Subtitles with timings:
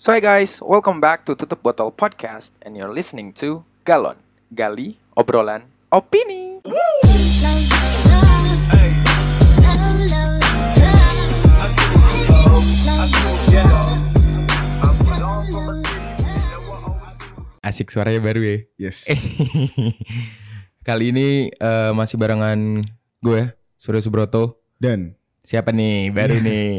[0.00, 4.16] So hey guys, welcome back to Tutup Botol Podcast and you're listening to Galon,
[4.48, 6.64] Gali, Obrolan, Opini.
[17.60, 18.56] Asik suaranya baru ya.
[18.80, 19.04] Yes.
[20.88, 22.88] Kali ini eh, masih barengan
[23.20, 24.64] gue, Surya Subroto.
[24.80, 25.20] Dan
[25.50, 26.46] Siapa nih baru Iya.
[26.46, 26.70] nih?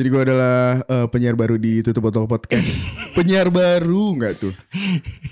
[0.00, 2.88] Jadi gue adalah eh, penyiar baru di Tutup Botol Podcast.
[3.20, 4.56] penyiar baru nggak tuh?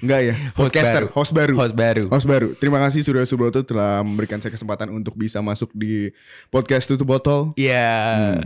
[0.05, 0.35] Nggak ya.
[0.53, 1.17] Host Podcaster, baru.
[1.17, 1.55] host baru.
[1.57, 2.05] Host baru.
[2.13, 2.49] Host baru.
[2.61, 6.13] Terima kasih Surya Subroto telah memberikan saya kesempatan untuk bisa masuk di
[6.53, 7.57] podcast Tutup Botol.
[7.57, 7.97] Iya.
[8.21, 8.41] Hmm.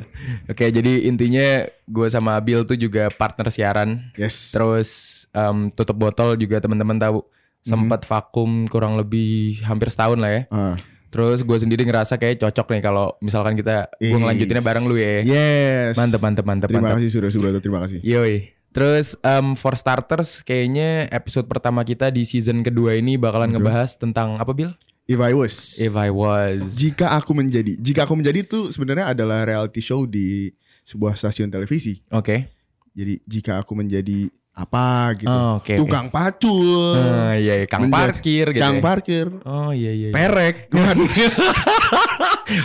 [0.46, 4.14] Oke, jadi intinya gue sama Abil tuh juga partner siaran.
[4.14, 4.54] Yes.
[4.54, 4.88] Terus
[5.34, 7.26] em, tutup botol juga teman-teman tahu
[7.66, 10.42] sempat vakum kurang lebih hampir setahun lah ya.
[10.54, 10.78] Ah.
[11.12, 15.20] Terus gue sendiri ngerasa kayak cocok nih kalau misalkan kita gue ngelanjutinnya bareng lu ya.
[15.20, 15.92] Yes.
[15.92, 17.04] Mantep mantep mantep Terima mantep.
[17.04, 17.60] kasih Surya Subroto.
[17.60, 18.00] Terima kasih.
[18.00, 18.56] Yoi.
[18.72, 24.40] Terus em, for starters kayaknya episode pertama kita di season kedua ini bakalan ngebahas tentang
[24.40, 24.72] apa Bil?
[25.04, 25.76] If I was.
[25.76, 26.72] If I was.
[26.80, 27.76] Jika aku menjadi.
[27.76, 30.48] Jika aku menjadi itu sebenarnya adalah reality show di
[30.88, 32.00] sebuah stasiun televisi.
[32.08, 32.48] Oke.
[32.96, 35.32] Jadi jika aku menjadi apa gitu.
[35.32, 35.74] Oh, oke.
[35.80, 36.92] Tukang pacul.
[36.94, 37.66] Ah, iya, iya.
[37.66, 38.60] Kang Menjadi- parkir gitu.
[38.60, 38.82] Kang ya.
[38.82, 39.26] parkir.
[39.42, 40.08] Oh iya iya.
[40.08, 40.14] iya.
[40.14, 40.56] Perek.
[40.76, 41.08] Waduh.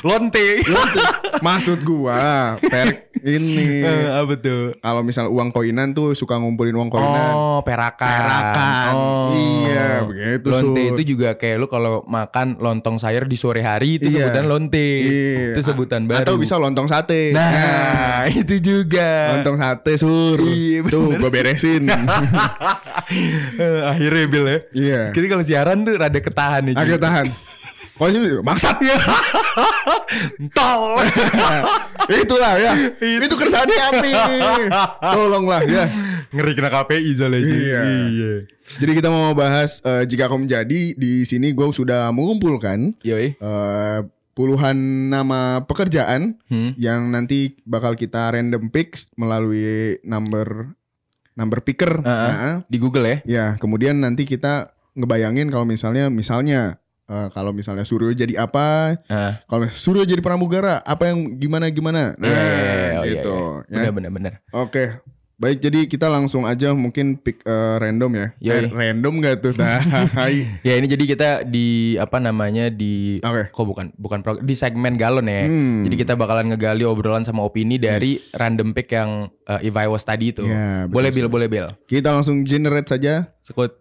[0.04, 0.48] Lonte.
[1.40, 3.88] Maksud gua perek ini.
[3.88, 4.76] Apa tuh?
[4.76, 7.32] Kalau misal uang koinan tuh suka ngumpulin uang koinan.
[7.32, 8.04] Oh, perakan.
[8.04, 8.92] Perakan.
[8.92, 9.30] Oh.
[9.30, 14.08] Iya, begitu, Lonte itu juga kayak lu kalau makan lontong sayur di sore hari itu
[14.10, 14.28] Iya.
[14.28, 14.88] sebutan lonte.
[15.04, 15.56] Iya.
[15.56, 16.24] Itu sebutan baru.
[16.26, 17.32] Atau bisa lontong sate.
[17.32, 19.36] Nah, itu juga.
[19.36, 20.40] lontong sate sur.
[20.42, 20.92] Iya, bener.
[20.92, 21.77] Tuh gua beresin.
[23.88, 24.60] Akhirnya Bil ya.
[24.72, 25.02] Iya.
[25.12, 26.76] Jadi kalau siaran tuh rada ketahan nih.
[26.76, 27.28] Agak tahan.
[27.98, 28.94] Kalau sini maksudnya
[30.54, 31.02] Tol.
[32.24, 32.72] itulah ya.
[33.02, 34.12] Itu keresahan kami.
[35.02, 35.86] Tolonglah ya.
[36.30, 37.40] Ngeri kena KPI soalnya.
[37.42, 37.82] Iya.
[38.06, 38.34] Iya.
[38.78, 43.34] Jadi kita mau bahas eh, jika aku menjadi di sini gue sudah mengumpulkan Yoi.
[43.34, 44.00] eh,
[44.36, 44.78] puluhan
[45.10, 46.78] nama pekerjaan Hmm.
[46.78, 50.77] yang nanti bakal kita random pick melalui number
[51.38, 52.02] number picker.
[52.02, 52.32] Heeh.
[52.34, 53.18] Nah, Di Google ya.
[53.24, 59.40] ya, kemudian nanti kita ngebayangin kalau misalnya misalnya eh, kalau misalnya Suryo jadi apa, Ah.
[59.48, 62.18] kalau Suryo jadi pramugara, apa yang gimana gimana.
[62.20, 63.36] Nah, Iya, iya, iya, oh, iya, gitu.
[63.38, 63.78] iya.
[63.78, 63.78] ya.
[63.80, 64.34] Bener bener bener.
[64.52, 64.84] Oke.
[65.38, 68.28] Baik, jadi kita langsung aja mungkin pick eh, random ya.
[68.42, 68.58] Yoi.
[68.58, 69.54] Eh, random gak tuh?
[70.18, 70.34] Tai.
[70.66, 73.54] Ya ini jadi kita di apa namanya di Oke.
[73.54, 75.46] kok bukan bukan pro- di segmen galon ya.
[75.46, 75.86] Hmm.
[75.86, 80.10] Jadi kita bakalan ngegali obrolan sama opini dari random pick yang uh, If I Was
[80.10, 80.42] tadi itu.
[80.42, 81.70] Ya, boleh bil boleh bil.
[81.86, 83.30] Kita langsung generate saja.
[83.46, 83.78] Sekut.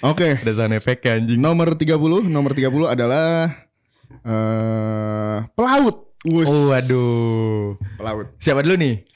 [0.00, 0.28] Oke.
[0.40, 1.36] ada sound effect ya, anjing.
[1.36, 3.52] Nomor 30, nomor 30 adalah
[4.24, 6.16] eh pelaut.
[6.24, 6.48] Wus.
[6.48, 7.76] Oh waduh.
[8.00, 8.32] Pelaut.
[8.40, 9.15] Siapa dulu nih?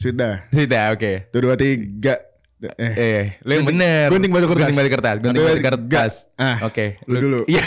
[0.00, 0.48] Sudah.
[0.48, 1.28] Sudah oke.
[1.28, 2.16] Tuh dua tiga.
[2.60, 2.92] Eh.
[2.92, 4.08] Eh, lu yang bener.
[4.08, 4.64] gunting batu kertas.
[4.64, 5.16] Gunting batu kertas.
[5.18, 6.12] Gunting batu kertas.
[6.36, 7.00] Ah, Oke.
[7.04, 7.40] lu dulu.
[7.52, 7.64] Iya.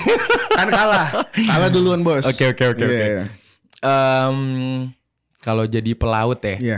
[0.54, 1.08] Kan kalah.
[1.34, 2.26] Kalah duluan, Bos.
[2.26, 3.02] Oke, oke, oke, Iya, oke.
[3.02, 3.24] iya.
[3.84, 4.38] Em,
[5.40, 6.56] kalau jadi pelaut ya.
[6.58, 6.78] Iya.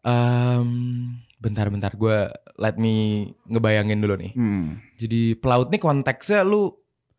[0.00, 0.68] Em,
[1.36, 2.16] bentar-bentar gue
[2.56, 2.92] let me
[3.44, 4.32] ngebayangin dulu nih.
[4.32, 4.80] Hmm.
[4.96, 6.72] Jadi pelaut nih konteksnya lu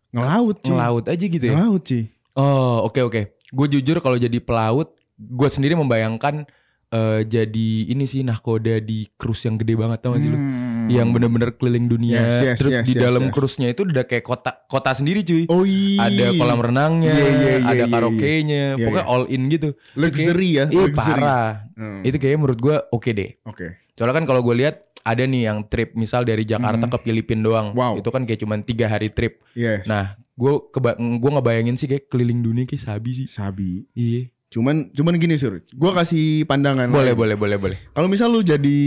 [0.09, 0.74] Ngelaut, cuy.
[0.74, 1.53] ngelaut aja gitu ya.
[1.53, 2.09] Ngelaut, cuy.
[2.34, 3.22] Oh, oke oke.
[3.47, 6.50] Gue jujur kalau jadi pelaut, gue sendiri membayangkan
[6.91, 10.38] eh, jadi ini sih nahkoda di cruise yang gede banget tau gak sih lu?
[10.38, 10.91] Hmm.
[10.91, 12.19] Yang bener-bener keliling dunia.
[12.19, 13.31] Yes, yes, Terus yes, di yes, dalam yes.
[13.31, 15.47] cruise-nya itu udah kayak kota kota sendiri cuy.
[15.47, 16.12] Oh iya.
[16.12, 18.85] Ada kolam renangnya, Iya, iya, iya, ada iya, karaoke-nya, iya.
[18.85, 19.69] pokoknya Iya, all in gitu.
[19.96, 21.22] Luxury ya, Iya luxury.
[21.22, 21.50] parah.
[21.79, 22.02] Hmm.
[22.03, 23.31] Itu kayaknya menurut gue oke deh.
[23.47, 23.68] Oke.
[23.96, 27.68] Soalnya kan kalau gue lihat ada nih yang trip misal dari Jakarta ke Filipina doang.
[27.73, 27.79] Hmm.
[27.79, 27.94] Wow.
[28.03, 29.40] Itu kan kayak cuman tiga hari trip.
[29.56, 29.88] Yes.
[29.88, 30.53] Nah, gue
[31.22, 33.28] gue ngebayangin sih kayak keliling dunia kayak sabi sih.
[33.31, 33.85] Sabi.
[33.96, 34.29] Iya.
[34.51, 35.63] Cuman cuman gini Sur.
[35.72, 36.91] Gua kasih pandangan.
[36.91, 37.19] Boleh, lain.
[37.19, 37.78] boleh, boleh, boleh.
[37.95, 38.79] Kalau misal lu jadi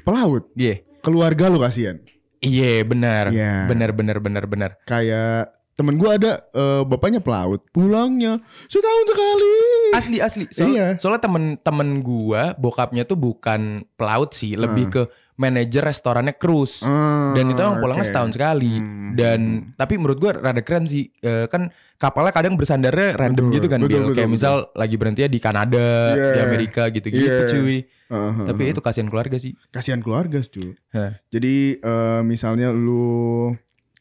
[0.00, 0.80] pelaut, Iya.
[1.04, 2.00] keluarga lu kasihan.
[2.40, 3.28] Iya, benar.
[3.28, 3.68] Iya.
[3.68, 4.70] Benar, benar, benar, benar.
[4.88, 9.56] Kayak temen gua ada eh, bapaknya pelaut, pulangnya setahun sekali.
[9.90, 10.44] Asli, asli.
[10.50, 10.94] So- Iya.
[10.96, 15.02] Soalnya temen-temen gua, bokapnya tuh bukan pelaut sih, lebih ke
[15.34, 16.82] manajer restorannya cruise.
[16.82, 18.10] Ah, Dan itu emang pulangnya oke.
[18.10, 18.74] setahun sekali.
[18.74, 19.14] Hmm.
[19.14, 19.40] Dan
[19.74, 21.08] tapi menurut gua rada keren sih.
[21.16, 24.34] Eh, kan kapalnya kadang bersandarnya random Betul, gitu kan, betul, betul, Kayak betul.
[24.34, 26.30] misal lagi berhenti di Kanada, Iya.
[26.34, 27.48] di Amerika gitu-gitu, Iya.
[27.48, 27.78] cuy.
[28.08, 29.52] Heeh, Tapi itu kasihan keluarga sih.
[29.68, 30.74] kasihan keluarga cuy.
[30.90, 31.20] Hah.
[31.28, 33.52] Jadi eh, misalnya lu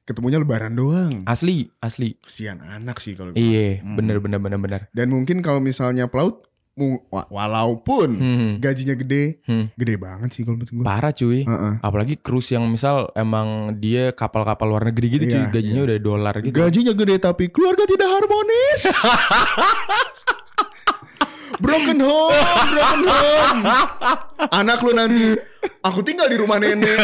[0.07, 1.27] ketemunya lebaran doang.
[1.27, 2.15] Asli, asli.
[2.17, 3.35] Kasihan anak sih kalau.
[3.35, 3.99] Iya, Hmm.
[3.99, 4.81] bener bener bener bener.
[4.89, 6.47] Dan mungkin kalau misalnya pelaut
[7.27, 8.51] walaupun Hmm.
[8.57, 9.73] gajinya gede, Hmm.
[9.73, 10.85] gede banget sih kalau menurut gua.
[10.85, 11.41] Parah cuy.
[11.41, 11.73] Heeh.
[11.81, 16.35] Apalagi cruise yang misal emang dia kapal-kapal luar negeri gitu cuy, Iya, gajinya udah dolar
[16.39, 16.53] gitu.
[16.53, 18.81] Gajinya gede tapi keluarga tidak harmonis.
[21.59, 22.33] broken home,
[22.69, 23.61] broken home.
[24.49, 25.33] Anak lu nanti,
[25.79, 26.97] aku tinggal di rumah nenek.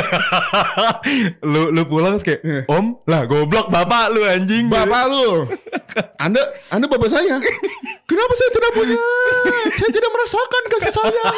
[1.43, 2.61] lu lu pulang kayak Iya.
[2.67, 5.47] om lah goblok bapak lu anjing Bapak lu,
[6.17, 7.37] Anda, Anda bapak saya.
[8.03, 8.97] Kenapa saya tidak punya?
[9.73, 11.37] Saya tidak merasakan kasih sayang.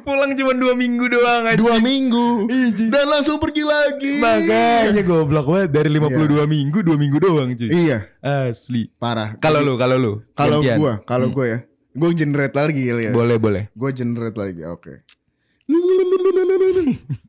[0.00, 2.48] pulang cuma dua minggu doang anjing Dua minggu
[2.88, 4.16] dan langsung pergi lagi.
[4.16, 9.36] makanya goblok banget dari 52 minggu dua minggu doang cuy Iya, asli parah.
[9.36, 11.58] kalau lu kalau lu Kalau gua, kalau gua ya,
[11.98, 13.12] gua generate lagi kali ya.
[13.12, 14.94] boleh boleh Gue generate lagi, oke.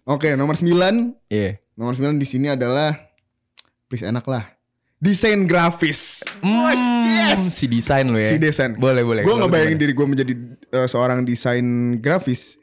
[0.07, 0.69] Oke, nomor 9.
[1.27, 2.95] iya Nomor 9 di sini adalah
[3.86, 4.45] please enak lah.
[4.95, 6.27] Desain grafis.
[6.44, 6.75] Hmm,
[7.07, 7.56] yes.
[7.56, 8.75] si desain lu ya Si desain.
[8.75, 10.33] boleh boleh Gue ngebayangin diri gue menjadi
[10.69, 11.63] eh, seorang desain
[11.98, 12.60] grafis,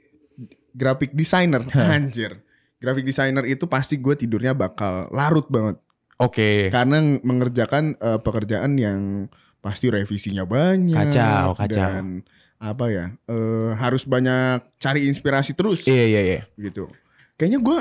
[0.70, 1.64] graphic designer.
[1.72, 2.44] Anjir.
[2.76, 5.80] Graphic designer itu pasti gue tidurnya bakal larut banget.
[6.16, 9.28] oke Karena mengerjakan eh, pekerjaan yang
[9.66, 10.94] pasti revisinya banyak.
[10.94, 11.74] Kacau, kacau.
[11.74, 12.22] Dan
[12.56, 15.82] apa ya, eh, harus banyak cari inspirasi terus.
[15.84, 16.86] iya iya iya gitu.
[17.34, 17.78] Kayaknya gue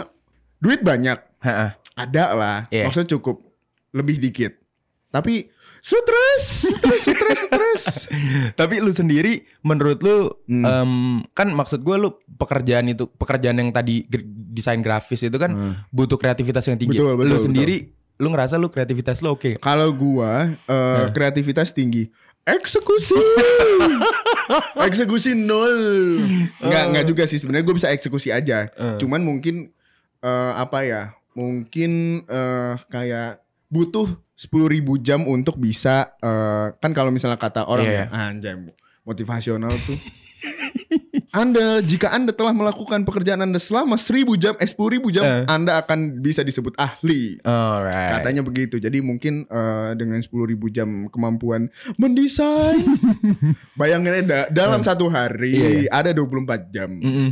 [0.57, 1.77] duit banyak, Ha-ha.
[1.93, 2.57] ada lah.
[2.67, 2.89] Iya.
[2.89, 3.45] Maksudnya cukup
[3.93, 4.57] lebih dikit.
[5.07, 5.47] Tapi
[5.79, 6.43] stres,
[6.75, 7.83] stres, stres, stres.
[8.59, 10.65] Tapi lu sendiri menurut lu Hmm.
[10.65, 10.91] em,
[11.31, 14.03] kan maksud gue lu pekerjaan itu pekerjaan yang tadi
[14.51, 15.55] desain grafis itu kan
[15.87, 16.99] butuh kreativitas yang tinggi.
[16.99, 17.05] Hmm.
[17.05, 17.45] Betul, betul, lu betul.
[17.47, 17.77] sendiri
[18.15, 19.59] lu ngerasa lu kreativitas lu oke?
[19.59, 22.07] Kalau gua eh, kreativitas tinggi,
[22.45, 23.17] eksekusi,
[24.87, 25.75] eksekusi nol.
[26.61, 28.69] Nggak nggak juga sih sebenarnya gue bisa eksekusi aja.
[29.01, 29.73] Cuman mungkin
[30.21, 31.01] eh, apa ya?
[31.35, 37.87] Mungkin eh, kayak butuh 10.000 ribu jam untuk bisa eh, kan kalau misalnya kata orang
[37.87, 38.55] Iya, ya anjay
[39.03, 39.95] motivasional tuh.
[41.31, 45.43] Anda jika Anda telah melakukan pekerjaan Anda selama 1000 jam, eh 10.000 ribu jam, Eh.
[45.45, 47.39] Anda akan bisa disebut ahli.
[47.41, 48.11] Alright.
[48.15, 48.77] Katanya begitu.
[48.77, 52.79] Jadi mungkin eh, dengan 10.000 ribu jam kemampuan mendesain.
[53.79, 55.55] Bayangin da- dalam satu hari
[55.85, 56.89] Iya, ada 24 jam.
[56.93, 57.29] Mm-mm.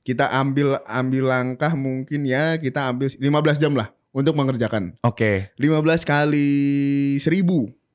[0.00, 3.20] Kita ambil ambil langkah mungkin ya kita ambil 15
[3.58, 4.96] jam lah untuk mengerjakan.
[5.00, 5.50] Oke.
[5.56, 6.50] 15 kali
[7.18, 7.46] 1000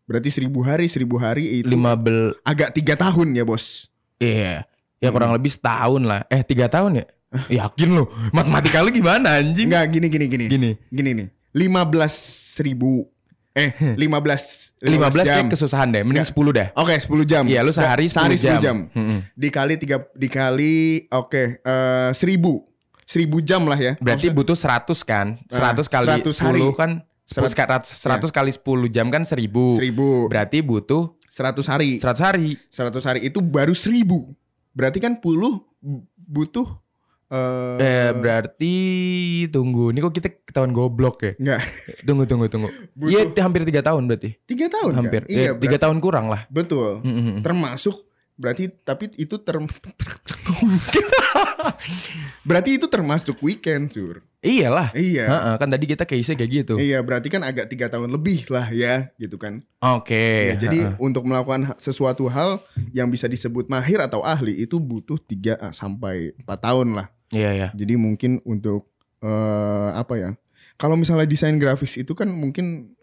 [0.05, 3.89] berarti 1000 hari 1000 hari itu Lima bel agak tiga tahun ya bos.
[4.17, 4.69] iya.
[5.05, 5.37] Ya kurang Hmm.
[5.37, 6.25] lebih setahun lah.
[6.27, 7.05] Eh tiga tahun ya?
[7.47, 8.03] Yakin lu?
[8.31, 9.67] Matematika lu gimana anjing?
[9.67, 10.45] Enggak gini gini gini.
[10.47, 10.71] Gini.
[10.87, 11.27] Gini nih.
[11.53, 12.11] 15
[12.59, 13.07] ribu
[13.51, 15.23] eh 15 15 jam.
[15.23, 16.03] kayak kesusahan deh.
[16.03, 16.67] Mending 10 dah.
[16.75, 19.19] Oke 10 jam Iya, lu sehari Sehari 10 10 jam, Mm-mm.
[19.33, 22.67] Dikali tiga Dikali Oke eh 1000
[23.05, 25.39] 1000 jam lah ya Berarti Maksud- butuh 100 kan?
[25.47, 26.61] 100 kali 100 10 hari.
[26.73, 26.91] kan
[27.25, 29.79] 10, Serat- 100, kali 10 jam kan 1000.
[29.79, 32.59] 1000 Berarti butuh 100 hari 100 hari.
[32.67, 34.35] 100 hari itu baru 1000
[34.75, 35.63] Berarti kan puluh
[36.17, 36.67] Butuh
[37.25, 38.75] eh Eh berarti
[39.47, 41.31] tunggu, ini kok kita ketahuan goblok ya?
[41.35, 41.61] Enggak
[42.01, 42.69] Tunggu tunggu tunggu.
[43.01, 44.29] Iya hampir 3 tahun berarti.
[44.45, 44.99] 3 tahun kan?
[44.99, 45.21] Hampir.
[45.25, 46.45] Iya Iya, 3 berat- tahun kurang lah.
[46.47, 47.41] Betul Mm-mm.
[47.41, 48.05] Termasuk
[48.35, 49.55] Berarti Tapi itu ter
[52.43, 54.93] Berarti itu termasuk weekend sur Iyalah.
[54.93, 56.73] Iya Heeh, kan tadi kita case kayak gitu.
[56.75, 60.53] Iya berarti kan agak tiga tahun lebih lah ya gitu kan Oke.
[60.53, 60.95] Ya, jadi heeh.
[60.97, 62.61] untuk melakukan ha- sesuatu hal
[62.91, 67.07] yang bisa disebut mahir atau ahli itu butuh 3 sampai 4 tahun lah.
[67.29, 67.67] Iya iya.
[67.73, 70.29] Jadi mungkin untuk eh, apa ya?
[70.75, 72.93] Kalau misalnya desain grafis itu kan mungkin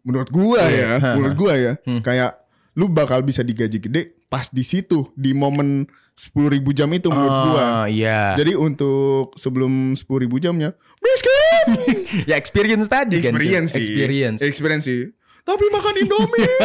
[0.00, 0.96] menurut gua Iya.
[0.98, 2.00] ya, menurut gua ya, Hmm.
[2.00, 2.36] kayak
[2.72, 6.36] lu bakal bisa digaji gede pas di situ di momen 10.000
[6.70, 7.62] jam itu menurut gua.
[7.82, 8.34] Oh, iya.
[8.34, 10.04] Jadi untuk sebelum 10.000
[10.38, 11.66] jamnya miskin.
[12.30, 13.34] ya experience tadi kan.
[13.34, 13.84] Experience sih.
[13.84, 14.40] Experience.
[14.44, 15.00] Experience sih.
[15.42, 16.46] Tapi makan Indomie.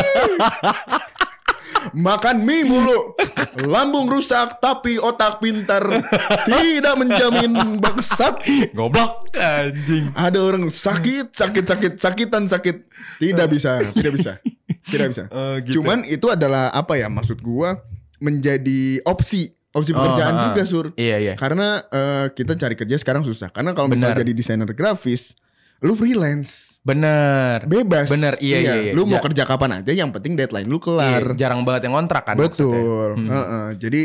[1.96, 3.16] makan mie mulu.
[3.66, 5.84] Lambung rusak tapi otak pintar.
[6.46, 8.44] Tidak menjamin bangsat.
[8.76, 10.12] Goblok anjing.
[10.14, 12.78] Ada orang sakit, sakit, sakit, sakitan, sakit.
[13.22, 14.32] Tidak bisa, tidak bisa.
[14.86, 15.24] Tidak bisa.
[15.32, 15.82] Oh, gitu.
[15.82, 17.80] Cuman itu adalah apa ya maksud gua
[18.20, 20.86] menjadi opsi, opsi pekerjaan Oh, juga, Sur.
[20.96, 21.34] Iya iya.
[21.36, 23.52] Karena eh, kita cari kerja sekarang susah.
[23.52, 25.36] Karena kalau misalnya jadi desainer grafis,
[25.84, 27.68] lu freelance, Bener.
[27.68, 28.08] bebas.
[28.08, 28.92] Bener, iya, iya, iya.
[28.96, 30.86] Lu mau Ja- kerja kapan aja, yang penting deadline lu Iya,
[31.20, 31.24] kelar.
[31.36, 32.40] jarang banget yang kontrak kan.
[32.40, 33.20] Betul.
[33.20, 33.28] Hmm.
[33.28, 33.68] Heeh.
[33.78, 34.02] Jadi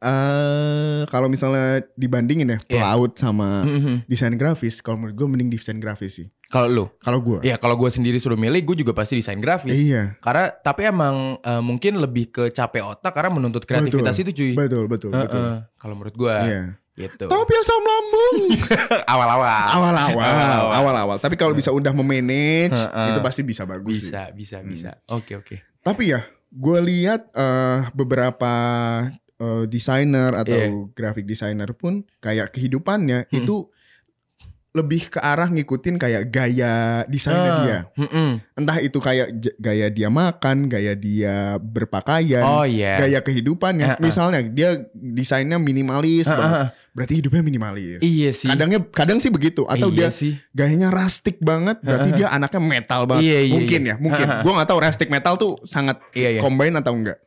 [0.00, 2.80] eh kalau misalnya dibandingin ya Iya.
[2.80, 4.08] pelaut sama Mhm.
[4.08, 6.28] desain grafis, kalau menurut gue mending desain grafis sih.
[6.50, 6.84] Kalau lu?
[6.98, 7.38] Kalau gue.
[7.46, 9.70] Ya kalau gue sendiri suruh milih, gue juga pasti desain grafis.
[9.70, 10.18] Iya.
[10.18, 14.24] Karena tapi emang eh, mungkin lebih ke capek otak karena menuntut kreativitas Betul.
[14.26, 14.52] itu cuy.
[14.58, 15.42] Betul, betul, Heeh, betul.
[15.78, 16.62] Kalau menurut gue, Iya.
[16.98, 17.24] gitu.
[17.24, 18.36] Tapi asam lambung.
[19.14, 19.64] Awal-awal.
[19.70, 21.16] Awal-awal, awal-awal.
[21.16, 23.08] Tapi kalau bisa udah memanage, Heeh.
[23.14, 24.10] itu pasti bisa bagus sih.
[24.10, 24.90] Bisa, bisa, bisa.
[25.06, 25.54] Oke, oke.
[25.80, 28.52] Tapi ya, gue lihat eh, beberapa
[29.38, 30.68] eh, desainer atau Iya.
[30.92, 33.38] graphic designer pun kayak kehidupannya Hmm.
[33.38, 33.70] itu
[34.70, 37.78] lebih ke arah ngikutin kayak gaya desainnya Ah, dia.
[37.98, 38.30] mm-mm.
[38.54, 42.94] Entah itu kayak gaya dia makan, gaya dia berpakaian, Oh iya.
[42.96, 43.82] gaya kehidupannya.
[43.84, 44.00] Ah, ah.
[44.00, 46.70] Misalnya dia desainnya minimalis, banget.
[46.90, 48.02] Berarti hidupnya minimalis.
[48.02, 48.50] Iya sih.
[48.50, 50.34] Kadangnya kadang sih begitu atau iya dia sih.
[50.50, 53.22] gayanya rustic banget, berarti dia anaknya metal banget.
[53.24, 53.94] Iya, iya, mungkin iya.
[53.94, 54.26] ya, mungkin.
[54.42, 56.40] Gua nggak tahu rustic metal tuh sangat Iya, iya.
[56.42, 57.18] combine atau enggak.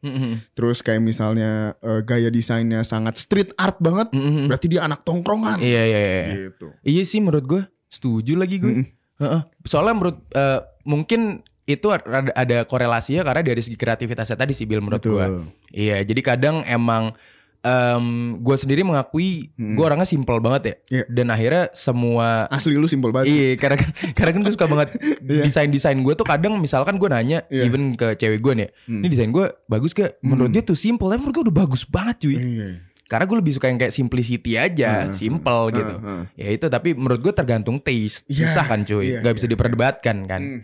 [0.55, 4.11] Terus kayak misalnya eh, gaya desainnya sangat street art banget,
[4.49, 5.59] berarti dia anak tongkrongan.
[5.63, 6.23] Iya iya iya.
[6.51, 6.67] Gitu.
[6.83, 8.91] Iya sih menurut gue setuju lagi gue.
[9.21, 9.41] Heeh.
[9.63, 14.83] Soalnya menurut eh, mungkin itu ada, ada korelasinya karena dari segi kreativitasnya tadi sih Bill
[14.83, 15.25] menurut gue.
[15.71, 17.15] Iya jadi kadang emang
[17.63, 18.05] em
[18.43, 20.75] gue sendiri mengakui gue orangnya simple banget ya.
[20.99, 21.03] Iya.
[21.07, 23.31] Dan akhirnya semua Asli lu simpel banget.
[23.31, 23.77] Iya, karena
[24.11, 24.89] karena kan gue suka banget
[25.47, 27.63] desain desain gue tuh kadang misalkan gue nanya, Iya.
[27.71, 30.19] even ke cewek gue nih, ini desain gue bagus gak?
[30.19, 32.35] Menurut dia tuh simple, tapi menurut gue udah bagus banget cuy.
[32.35, 32.69] Iya.
[33.07, 35.93] Karena gue lebih suka yang kayak simplicity aja, simple gitu.
[36.03, 36.23] uh.
[36.35, 38.27] Ya itu tapi menurut gue tergantung taste.
[38.27, 40.41] Iya, Susah kan cuy, iya, nggak bisa iya, diperdebatkan kan.
[40.43, 40.59] Hmm.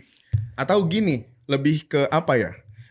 [0.58, 2.50] Atau gini, lebih ke apa ya?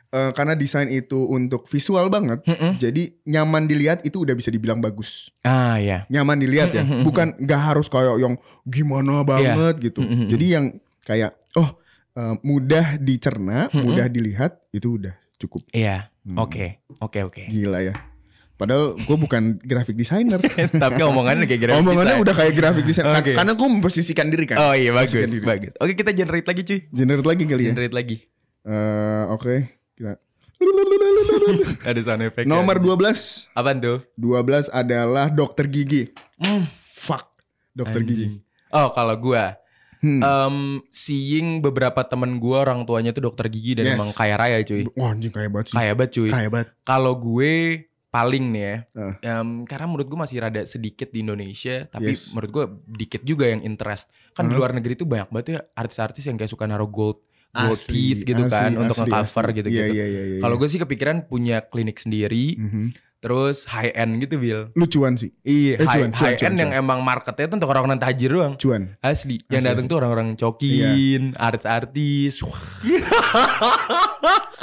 [0.10, 2.42] Eh, karena desain itu untuk visual banget,
[2.82, 5.30] jadi nyaman dilihat itu udah bisa dibilang bagus.
[5.46, 6.10] Ah ya.
[6.10, 8.34] Nyaman dilihat ya, bukan nggak harus kayak yang
[8.66, 10.02] gimana banget gitu.
[10.02, 10.66] Jadi yang
[11.06, 11.78] kayak oh
[12.18, 16.10] eh, mudah dicerna, mudah dilihat itu udah cukup Iya.
[16.26, 16.42] Hmm.
[16.42, 16.82] Oke.
[17.06, 17.46] Oke oke.
[17.46, 17.94] gila ya.
[18.60, 20.42] Padahal gue bukan graphic designer.
[20.84, 21.74] tapi omongannya kayak gitu.
[21.86, 23.14] Omongannya udah kayak graphic designer.
[23.22, 23.38] Oke.
[23.38, 24.58] Karena gue memposisikan diri kan.
[24.58, 25.14] Oh iya bagus
[25.46, 25.78] bagus.
[25.78, 26.80] Oke kita generate lagi cuy.
[26.90, 27.72] Generate lagi kali ya.
[27.78, 28.18] Generate lagi.
[28.66, 29.79] Eh, Oke.
[30.00, 30.16] Kita.
[31.90, 32.48] Ada sound effect.
[32.48, 33.52] Nomor 12.
[33.52, 34.00] Apaan tuh?
[34.16, 36.08] 12 adalah dokter gigi.
[36.40, 36.64] Hmm.
[36.86, 37.28] Fuck.
[37.72, 38.40] Dokter gigi.
[38.70, 39.60] Oh kalau gua
[40.00, 40.24] Hmm.
[40.24, 40.56] em,
[40.90, 43.96] seeing beberapa temen gua orang tuanya tuh dokter gigi dan Yes.
[44.00, 44.88] emang kaya raya cuy.
[44.96, 45.76] Wah anjing kayak banget sih.
[45.76, 46.30] Kaya banget cuy.
[46.32, 46.68] Kaya banget.
[46.88, 47.54] Kalau gue
[48.10, 49.14] paling nih ya, Eh.
[49.28, 52.32] em, karena menurut gue masih rada sedikit di Indonesia, tapi Yes.
[52.32, 52.66] menurut gue
[52.96, 54.08] dikit juga yang interest.
[54.32, 57.20] Kan di luar negeri tuh banyak banget ya artis-artis yang kayak suka naruh gold,
[57.52, 59.56] gold Asli, teeth gitu asli, kan untuk asli, nge-cover asli.
[59.56, 59.82] gitu-gitu.
[59.82, 60.40] Iya, iya, iya, iya.
[60.40, 62.86] Kalau gue sih kepikiran punya klinik sendiri, Mhm.
[63.20, 64.62] terus high end gitu Bill.
[64.74, 65.34] Lucuan sih.
[65.42, 66.82] Iya, Eh, high, cuan, cuan, high cuan, end yang cuan.
[66.82, 68.54] emang marketnya tuh untuk orang-orang tajir doang.
[68.56, 68.96] Cuan.
[69.00, 72.40] Asli, yang Asli, datang tuh orang-orang cokin, artis-artis.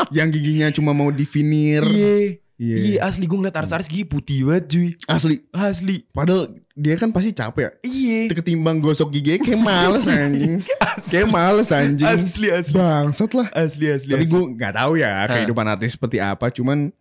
[0.09, 1.83] Yang giginya cuma mau divinir.
[1.83, 2.39] Iya.
[2.57, 2.77] Iya.
[2.79, 4.89] Iya, asli gue ngeliat artis-artis gigi putih banget cuy.
[5.07, 5.45] Asli.
[5.51, 6.09] Asli.
[6.09, 7.71] Padahal dia kan pasti capek ya.
[7.81, 8.21] Iya.
[8.37, 10.61] Ketimbang gosok gigi kayak males anjing.
[11.11, 12.05] kayak males anjing.
[12.05, 12.77] Asli, asli.
[12.77, 13.49] Bangsat lah.
[13.57, 14.13] Asli asli.
[14.13, 16.53] Tapi gue nggak tahu ya kehidupan artis seperti apa.
[16.53, 16.93] Cuman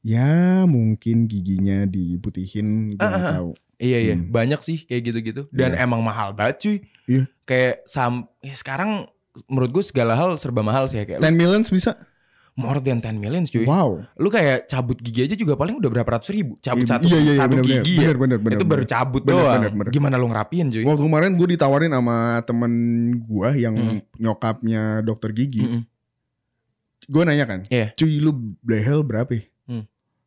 [0.00, 3.52] ya mungkin giginya diputihin gue nggak tahu.
[3.78, 5.42] Iya iya, banyak sih kayak gitu-gitu.
[5.54, 6.76] Dan emang mahal banget cuy.
[7.04, 7.22] Iya.
[7.44, 9.12] Kayak sam ya sekarang
[9.46, 11.94] menurut gue segala hal serba mahal sih ya kayak 10 millions bisa?
[12.58, 13.62] More than 10 million cuy.
[13.62, 14.02] Wow.
[14.18, 16.58] Lu kayak cabut gigi aja juga paling udah berapa ratus ribu.
[16.58, 17.76] Cabut Iya, satu, iya, iya, satu bener, bener.
[17.80, 18.00] gigi ya.
[18.02, 18.90] Bener, bener, bener, Itu baru bener.
[18.90, 19.54] cabut Bener, doang.
[19.54, 19.90] bener, bener.
[19.94, 20.82] Gimana lu ngerapiin cuy?
[20.82, 22.72] Waktu kemarin gue ditawarin sama temen
[23.22, 23.74] gue yang
[24.18, 25.62] nyokapnya dokter gigi.
[25.62, 25.82] Mm-mm.
[27.08, 27.94] Gue nanya kan, Iya.
[27.94, 29.32] cuy lu behel berapa?
[29.32, 29.84] ya?" Hmm.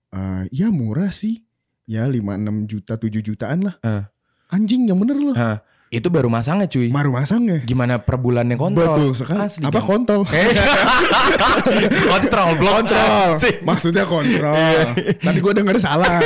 [0.09, 1.43] "Eh, ya murah sih.
[1.85, 3.75] Ya 5-6 juta 7 jutaan lah.
[3.83, 4.03] Eh.
[4.49, 5.35] Anjing yang bener loh.
[5.35, 5.59] Hah,
[5.91, 6.87] itu baru masangnya cuy.
[6.87, 7.59] Baru masangnya.
[7.61, 8.95] Gimana per bulannya kontrol?
[8.95, 9.43] Betul sekali.
[9.43, 9.63] Asli.
[9.67, 9.87] Apa Bang.
[9.91, 10.23] kontol?
[10.31, 10.47] Eh.
[12.07, 12.73] kontrol, blok.
[12.79, 13.29] kontrol.
[13.37, 13.53] Sih.
[13.59, 14.55] Maksudnya kontrol.
[15.19, 16.23] Tadi gue denger salah.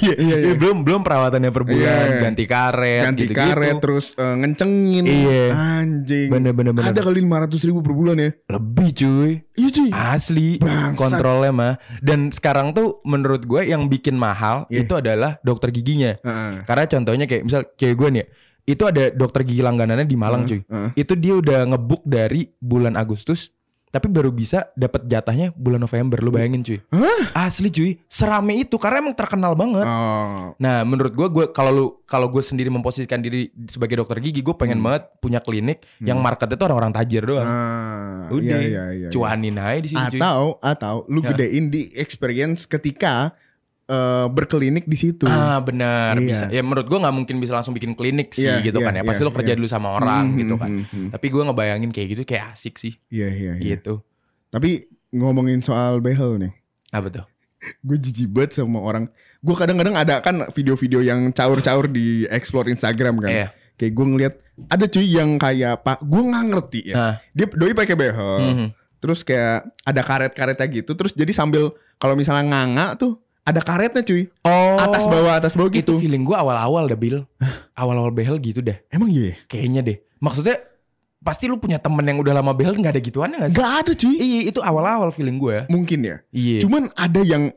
[0.00, 2.20] iya, iya, belum belum perawatannya per bulan, Iya.
[2.22, 3.40] ganti karet, Ganti gitu-gitu.
[3.44, 5.04] karet terus eh, ngencengin.
[5.04, 5.44] Iya.
[5.52, 6.28] Anjing.
[6.32, 6.88] Bener, bener, bener.
[6.88, 8.30] Ada kali 500 ribu per bulan ya.
[8.48, 9.32] Lebih cuy.
[9.54, 9.90] Iya cuy.
[9.92, 10.96] Asli Bangsat.
[10.96, 11.74] kontrolnya mah.
[12.00, 14.88] Dan sekarang tuh menurut gue yang bikin mahal Iya.
[14.88, 16.16] itu adalah dokter giginya.
[16.16, 16.64] Heeh.
[16.64, 18.26] Karena contohnya kayak misal cewek gue nih, ya,
[18.64, 20.60] itu ada dokter gigi langganannya di Malang cuy.
[20.60, 20.90] heeh.
[20.96, 23.52] Itu dia udah ngebuk dari bulan Agustus,
[23.88, 26.18] tapi baru bisa dapat jatahnya bulan November.
[26.18, 26.80] Lu bayangin cuy.
[27.30, 29.84] Asli cuy, serame itu karena emang terkenal banget.
[29.84, 30.50] Oh.
[30.56, 34.54] Nah, menurut gue, gue kalau lu kalau gue sendiri memposisikan diri sebagai dokter gigi, gue
[34.54, 37.46] pengen banget punya klinik yang market itu orang-orang tajir doang.
[37.46, 39.08] Ah, Udah, iya, iya, iya, iya.
[39.10, 40.18] cuanin aja di sini cuy.
[40.18, 41.30] Atau atau lu Ya.
[41.30, 43.36] gedein di experience ketika
[43.86, 45.24] eh, berkelinik di situ.
[45.24, 46.24] Ah benar Iya.
[46.24, 46.44] bisa.
[46.48, 49.02] Ya menurut gue nggak mungkin bisa langsung bikin klinik sih Iya, gitu iya, kan ya.
[49.02, 49.58] Pasti iya, lo kerja iya.
[49.58, 50.70] dulu sama orang Hmm, gitu hmm, kan.
[50.70, 51.08] hmm, hmm.
[51.12, 53.76] Tapi gue ngebayangin kayak gitu kayak asik sih Iya iya iya.
[53.76, 54.00] gitu.
[54.48, 56.52] Tapi ngomongin soal behel nih,
[56.90, 57.26] Apa tuh?
[57.86, 59.08] gue jijik banget sama orang.
[59.40, 63.30] Gue kadang-kadang ada kan video-video yang caur-caur di explore Instagram kan.
[63.30, 63.48] Iya.
[63.74, 64.34] Kayak gue ngeliat
[64.68, 66.94] ada cuy yang kayak pak, gue nggak ngerti ya.
[66.94, 67.14] Ah.
[67.32, 68.68] Dia doi pakai behel, Mhm.
[69.00, 70.94] terus kayak ada karet-karetnya gitu.
[70.94, 74.24] Terus jadi sambil kalau misalnya nganga tuh ada karetnya cuy.
[74.42, 75.92] Oh Atas bawah atas bawah itu gitu.
[76.00, 77.28] feeling gue awal-awal dah Bill.
[77.76, 78.80] Awal-awal behel gitu dah.
[78.88, 79.36] Emang iya?
[79.44, 79.96] Kayaknya deh.
[80.18, 80.56] Maksudnya
[81.20, 83.56] pasti lu punya temen yang udah lama behel nggak ada gituannya gak sih?
[83.56, 84.14] Gak ada cuy.
[84.16, 85.68] Iya itu awal-awal feeling gue.
[85.68, 86.16] Mungkin ya.
[86.32, 86.64] Iya.
[86.64, 87.52] Cuman ada yang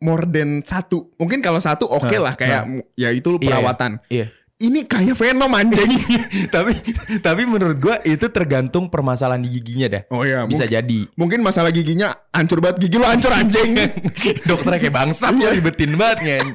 [0.00, 1.14] more than satu.
[1.16, 3.92] Mungkin kalau satu oke Hah, lah kayak mu- ya itu lu Iya, perawatan.
[4.10, 4.26] Iya.
[4.62, 5.90] Ini kayak Venom anjing.
[6.54, 6.78] tapi
[7.18, 10.02] tapi menurut gua itu tergantung permasalahan di giginya dah.
[10.14, 11.00] Oh iya, bisa mungkin- jadi.
[11.18, 13.74] Mungkin masalah giginya hancur banget, gigi lu hancur anjing.
[14.48, 16.46] Dokternya kayak bangsa ya ribetin banget kan.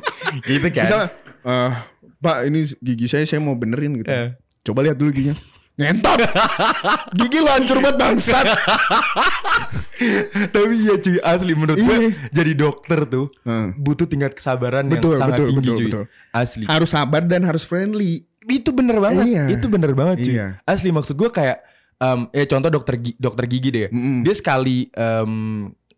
[0.47, 0.85] Gitu kan.
[0.87, 1.07] Misalnya,
[1.43, 1.71] eh,
[2.17, 4.09] Pak ini gigi saya saya mau benerin gitu.
[4.09, 4.33] Eh.
[4.63, 5.35] Coba lihat dulu giginya.
[5.77, 6.17] Ngentot.
[7.17, 8.46] gigi lu hancur banget bangsat.
[10.48, 12.10] Tapi iya cuy asli menurut gue Iya.
[12.31, 13.74] jadi dokter tuh Hmm.
[13.75, 15.88] butuh tingkat kesabaran Betul, yang sangat betul, tinggi betul, cuy.
[15.88, 16.03] betul.
[16.31, 16.63] Asli.
[16.65, 18.25] Harus sabar dan harus friendly.
[18.43, 19.25] Itu bener banget.
[19.27, 19.43] Iya.
[19.51, 20.34] Itu bener banget cuy.
[20.36, 20.48] Iya.
[20.63, 21.57] Asli maksud gue kayak
[21.98, 23.88] em, ya contoh dokter gi- dokter gigi deh.
[23.89, 24.22] Mm-mm.
[24.22, 25.31] Dia sekali em,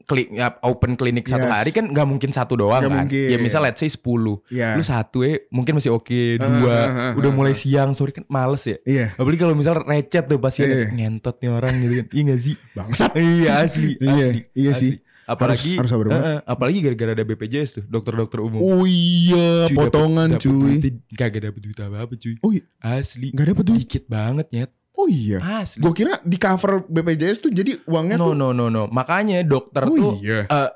[0.09, 1.53] kli- ya, open klinik satu Yes.
[1.53, 2.99] hari kan nggak mungkin satu doang Nggak kan.
[3.05, 3.27] mungkin.
[3.29, 4.41] Ya misal let's say 10.
[4.49, 4.73] Iya.
[4.73, 8.25] Lu satu ya mungkin masih oke, dua ah, ah, udah ah, mulai siang, sore kan
[8.25, 8.81] males ya.
[8.81, 9.13] Iya.
[9.13, 10.89] Apalagi kalau misal recet tuh pasti Iya.
[10.89, 12.07] ngentot nih orang gitu kan.
[12.09, 12.55] Iya gak sih?
[12.73, 13.11] Bangsat.
[13.15, 14.39] iya asli, Iya, asli.
[14.51, 14.81] iya asli.
[14.81, 14.93] sih.
[15.23, 18.57] Apalagi Harus- harus eh, eh, apalagi gara-gara ada BPJS tuh, dokter-dokter umum.
[18.57, 20.73] Oh iya, Cuy, potongan dapet- dapet cuy.
[20.81, 22.33] duitnya Kagak dapet duit apa-apa cuy.
[22.41, 23.29] Oh iya, Asli.
[23.29, 23.79] Nggak dapet duit?
[23.79, 24.71] Dikit banget nyet.
[24.99, 25.39] Oh iya.
[25.57, 25.79] Asli.
[25.79, 28.35] Gue kira di cover BPJS tuh jadi uangnya No tuh.
[28.35, 28.83] no no no.
[28.87, 30.43] Makanya dokter Oh tuh iya.
[30.43, 30.69] eh,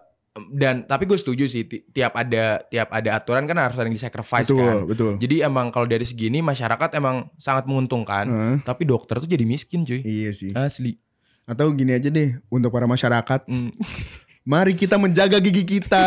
[0.50, 3.94] dan tapi gue setuju sih ti- tiap ada tiap ada aturan kan harus ada yang
[3.94, 4.78] disacrifice Betul, kan.
[4.86, 5.12] betul.
[5.18, 8.56] Jadi emang kalau dari segini masyarakat emang sangat menguntungkan, Heeh.
[8.62, 10.00] tapi dokter tuh jadi miskin cuy.
[10.00, 10.52] Iya sih.
[10.52, 10.98] Asli.
[11.44, 13.46] Atau gini aja deh untuk para masyarakat.
[13.46, 13.76] Hmm.
[14.44, 16.06] Mari kita menjaga gigi kita.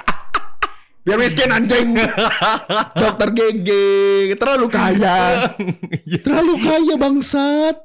[1.02, 1.98] Biar miskin anjing.
[3.02, 3.90] Dokter gigi
[4.34, 5.50] terlalu kaya.
[6.22, 7.76] terlalu kaya bangsat.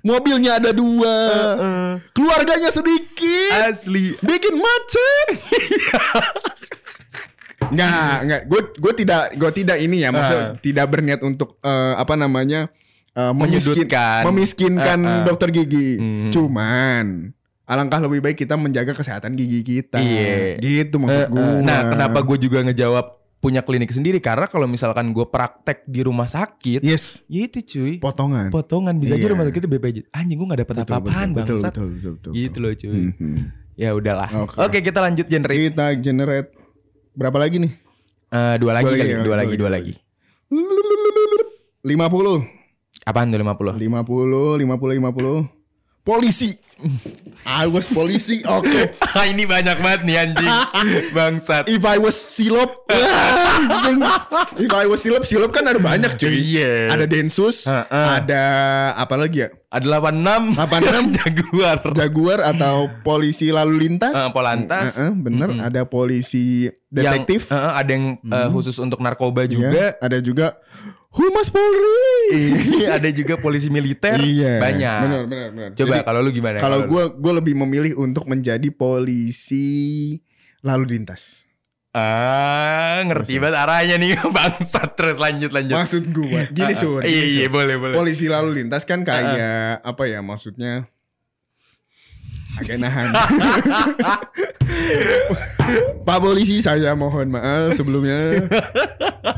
[0.00, 1.16] Mobilnya ada dua.
[2.14, 3.66] Keluarganya sedikit.
[3.66, 4.14] Asli.
[4.18, 5.28] Bikin macet.
[7.66, 8.40] Nggak, nggak.
[8.46, 10.58] Gue gue tidak gue tidak ini ya, maksudnya Ah.
[10.60, 12.70] tidak berniat untuk eh, apa namanya
[13.10, 13.88] eh, memiskin,
[14.22, 15.24] memiskinkan Ah, ah.
[15.26, 15.98] dokter gigi.
[15.98, 16.30] Mhm.
[16.30, 17.04] Cuman
[17.66, 19.98] alangkah lebih baik kita menjaga kesehatan gigi kita.
[19.98, 20.56] Iya.
[20.56, 21.46] Gitu Eh, maksud eh, gue.
[21.60, 23.06] nah, kenapa gue juga ngejawab
[23.36, 27.92] punya klinik sendiri karena kalau misalkan gue praktek di rumah sakit, Yes, ya itu cuy.
[27.98, 28.48] potongan.
[28.48, 29.30] Potongan bisa aja Iya.
[29.30, 29.98] rumah sakit itu BPJ.
[30.10, 31.72] Anjing gue gak dapet apa-apaan betul, betul, bangsat.
[31.72, 32.90] betul, betul, betul, Gitu loh cuy.
[33.12, 33.36] Mhm.
[33.76, 34.30] Ya udahlah.
[34.40, 34.56] Oke.
[34.58, 35.52] Oke kita lanjut genre.
[35.52, 36.48] Kita generate
[37.12, 37.72] berapa lagi nih?
[38.26, 39.92] Eh, dua lagi Dua lagi kali, ya, dua dua lagi, lagi, dua lagi.
[41.84, 42.42] 50
[43.06, 43.78] Apaan tuh 50?
[43.78, 45.55] 50 50 50
[46.06, 46.54] Polisi
[47.42, 48.94] I was polisi Oke
[49.32, 50.52] Ini banyak banget nih anjing.
[51.16, 51.66] Bangsat.
[51.66, 52.84] If I was silop.
[54.60, 56.92] If I was silop Silop kan ada banyak cuy Iya.
[56.94, 58.06] Ada Densus Heeh.
[58.22, 58.42] Ada
[58.94, 61.16] apa lagi ya Ada 86 86.
[61.18, 61.76] Jaguar.
[61.96, 64.94] Jaguar atau polisi lalu lintas Eh, Polantas.
[64.94, 69.72] Eh, eh, Bener Ada polisi detektif Yang, eh, ada yang eh, khusus untuk narkoba juga.
[69.74, 69.88] Iya.
[69.98, 70.60] Ada juga
[71.16, 72.28] Humas Polri
[72.76, 74.20] Iya, ada juga polisi militer.
[74.20, 75.00] Iya Banyak.
[75.02, 76.60] Bener bener bener Coba kalau lu gimana?
[76.60, 80.18] Kalau gue gue lebih memilih untuk menjadi polisi
[80.60, 81.42] lalu lintas.
[81.90, 85.80] ah ngerti banget arahnya nih bangsat terus lanjut lanjut.
[85.80, 86.78] Maksud gue gini Ah, ah.
[86.78, 87.00] sur.
[87.00, 87.96] Iya iya boleh boleh.
[87.96, 90.92] Polisi lalu lintas kan kayak apa ya maksudnya
[92.56, 93.12] agak nahan.
[96.06, 98.46] Pak polisi saya mohon maaf sebelumnya.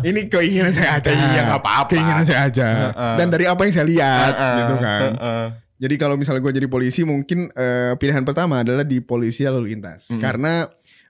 [0.04, 1.10] Ini keinginan saya aja.
[1.10, 1.90] Iya, nggak apa-apa.
[1.96, 2.68] Keinginan saya aja.
[2.92, 3.14] Heeh.
[3.18, 5.10] Dan dari apa yang saya lihat Heeh, gitu kan.
[5.16, 5.46] heeh.
[5.78, 10.10] Jadi kalau misalnya gue jadi polisi mungkin eh, pilihan pertama adalah di polisi lalu lintas
[10.18, 10.66] karena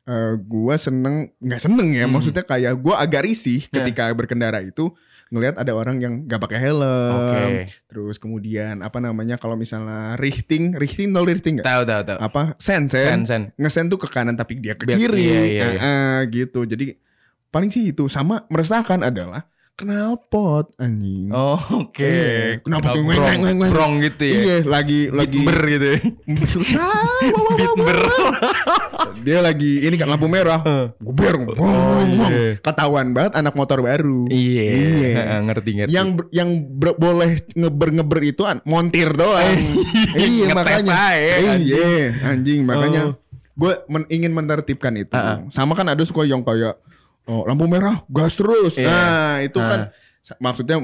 [0.09, 4.91] eh, gue seneng nggak seneng ya maksudnya kayak gue agak risih ketika berkendara itu
[5.29, 7.13] ngelihat ada orang yang gak pakai helm.
[7.13, 7.69] Oke.
[7.85, 11.69] terus kemudian apa namanya kalau misalnya rifting rifting tau rifting nggak?
[11.69, 12.19] Tahu tahu tahu.
[12.19, 12.43] apa?
[12.57, 13.43] Sen Sen, sen sen.
[13.55, 15.21] ngesen tuh ke kanan tapi dia ke Biar- kiri.
[15.21, 15.81] iya, iya, iya.
[15.85, 16.65] Eh, gitu.
[16.65, 16.97] Jadi
[17.49, 18.09] paling sih itu.
[18.09, 19.45] Sama meresahkan adalah
[19.79, 21.55] knalpot anjing Oh,
[21.87, 22.03] Oke.
[22.03, 22.59] Iya.
[22.59, 23.07] Kenapa tuh?
[23.07, 23.23] weng,
[23.55, 23.71] weng.
[23.71, 24.35] brong gitu ya?
[24.35, 26.01] Iya, lagi lagi Bitber gitu ya.
[27.55, 27.99] Bitber.
[29.23, 30.63] dia lagi ini kan lampu merah.
[30.99, 31.55] Guber.
[31.55, 32.59] Oh, iya.
[32.59, 34.27] Ketahuan banget anak motor baru.
[34.27, 34.65] Iya.
[34.67, 35.13] Iya.
[35.47, 35.93] Ngerti ngerti.
[35.95, 39.47] Yang ber- yang ber- boleh ngeber-ngeber itu an- montir doang.
[40.19, 40.95] iya Ngetes makanya.
[41.55, 41.91] Iya,
[42.27, 43.15] anjing makanya Oh.
[43.55, 45.15] gue men- ingin menertibkan itu.
[45.49, 46.79] Sama kan ada suka yang kayak
[47.29, 48.75] oh lampu merah gas terus.
[48.75, 48.89] Iya.
[48.89, 49.67] Nah, itu Ah.
[49.67, 49.81] kan
[50.21, 50.81] sa- maksudnya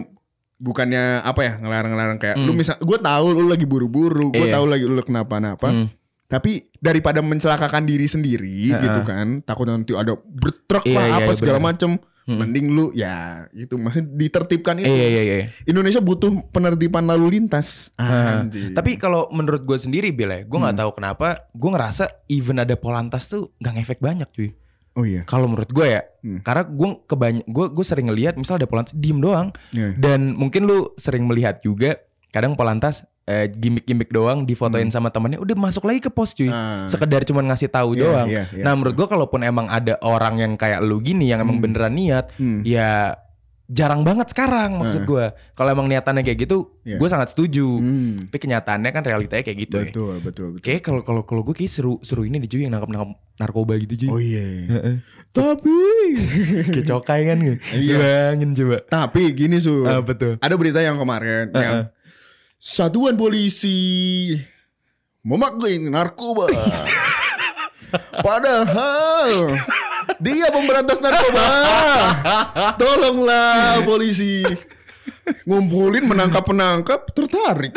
[0.56, 2.46] bukannya apa ya ngelarang-ngelarang kayak Hmm.
[2.46, 4.54] lu misal gue tahu lu lagi buru-buru, gue Iya.
[4.54, 5.68] tahu lagi lu kenapa-napa.
[5.68, 5.88] Hmm.
[6.24, 8.80] Tapi daripada mencelakakan diri sendiri Heeh.
[8.80, 11.96] gitu kan, takut nanti ada bertruk Iya, lah iya, apa iya, segala macem.
[12.24, 12.40] Hmm.
[12.40, 14.88] Mending lu ya gitu maksudnya ditertibkan itu.
[14.88, 15.36] Iya iya iya.
[15.62, 17.92] Indonesia butuh penertiban lalu lintas.
[18.00, 18.72] Nah, Anjing.
[18.72, 20.64] Tapi kalau menurut gue sendiri Bil ya, gue Hmm.
[20.64, 24.56] nggak tahu kenapa gue ngerasa even ada polantas tuh nggak ngefek banyak cuy.
[24.94, 25.22] Oh iya.
[25.24, 26.40] Kalau menurut gue ya, Hmm.
[26.40, 29.92] karena gue kebanyak gue gue sering ngelihat misal ada polantas diem doang Iya.
[29.94, 35.52] dan mungkin lu sering melihat juga kadang polantas eh, gimmick-gimmick doang difotoin sama temennya udah
[35.54, 36.46] masuk lagi ke pos cuy.
[36.46, 36.84] Hmm.
[36.84, 36.84] Ah.
[36.86, 38.26] Sekedar cuman ngasih tahu Iya, doang.
[38.28, 38.62] iya, iya.
[38.62, 42.28] Nah menurut gue kalaupun emang ada orang yang kayak lu gini yang emang beneran niat,
[42.36, 42.60] Hmm.
[42.62, 43.16] ya
[43.64, 45.24] jarang banget sekarang maksud gue.
[45.56, 47.00] Kalau emang niatannya kayak gitu, Iya.
[47.00, 47.64] gue sangat setuju.
[47.80, 48.28] Hmm.
[48.28, 49.84] Tapi kenyataannya kan realitanya kayak gitu ya.
[49.88, 50.62] Betul, betul, betul.
[50.62, 54.04] Kayak kalau kalau kalau gue kayak seru seru ini di yang nangkap nangkap narkoba gitu
[54.04, 54.08] cuy.
[54.12, 54.44] Oh iya.
[54.68, 54.94] Heeh.
[55.32, 55.76] Tapi
[56.76, 57.56] Kayak cokai kan gue.
[57.72, 57.96] Iya.
[57.96, 58.78] Bayangin coba.
[58.84, 59.88] tapi gini Sur.
[59.88, 60.36] Ah, betul.
[60.44, 61.88] Ada berita yang kemarin yang
[62.60, 63.76] satuan polisi
[65.24, 66.52] memakai narkoba.
[68.26, 69.56] Padahal
[70.20, 71.46] dia pemberantas narkoba.
[72.78, 74.44] Tolonglah polisi.
[75.44, 77.72] Ngumpulin menangkap-penangkap tertarik.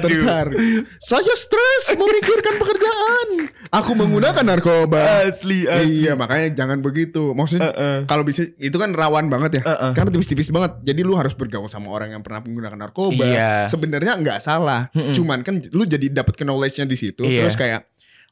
[0.00, 0.56] tertarik.
[1.00, 3.28] Saya stres memikirkan pekerjaan.
[3.72, 5.24] Aku menggunakan narkoba.
[5.24, 6.04] Asli, asli.
[6.04, 7.32] Iya makanya jangan begitu.
[7.32, 9.92] Maksudnya kalau bisa itu kan rawan banget ya.
[9.96, 10.80] Karena tipis-tipis banget.
[10.84, 13.24] Jadi lu harus bergaul sama orang yang pernah menggunakan narkoba.
[13.24, 13.52] Iya.
[13.72, 14.92] Sebenarnya nggak salah.
[14.92, 17.24] Cuman kan lu jadi dapat knowledge-nya di situ.
[17.24, 17.48] Iya.
[17.48, 17.88] Terus kayak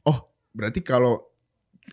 [0.08, 1.29] oh berarti kalau